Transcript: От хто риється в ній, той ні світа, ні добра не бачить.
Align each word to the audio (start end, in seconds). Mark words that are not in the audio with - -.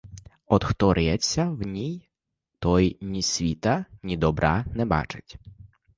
От 0.47 0.63
хто 0.63 0.93
риється 0.93 1.49
в 1.49 1.61
ній, 1.61 2.09
той 2.59 2.97
ні 3.01 3.21
світа, 3.21 3.85
ні 4.03 4.17
добра 4.17 4.65
не 4.73 4.85
бачить. 4.85 5.37